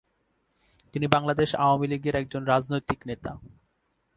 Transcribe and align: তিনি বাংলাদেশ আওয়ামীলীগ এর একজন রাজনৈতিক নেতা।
তিনি 0.93 1.07
বাংলাদেশ 1.07 1.49
আওয়ামীলীগ 1.55 2.03
এর 2.05 2.15
একজন 2.15 2.41
রাজনৈতিক 2.43 2.99
নেতা। 3.07 3.31